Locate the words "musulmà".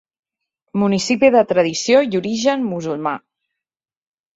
2.75-3.17